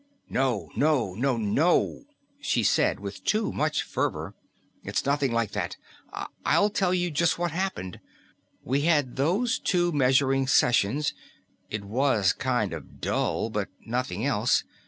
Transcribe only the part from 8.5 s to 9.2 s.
We had